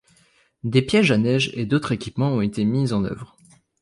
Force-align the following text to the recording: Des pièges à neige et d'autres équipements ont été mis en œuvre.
Des 0.63 0.81
pièges 0.81 1.11
à 1.11 1.17
neige 1.19 1.51
et 1.53 1.67
d'autres 1.67 1.91
équipements 1.91 2.31
ont 2.33 2.41
été 2.41 2.65
mis 2.65 2.91
en 2.91 3.05
œuvre. 3.05 3.37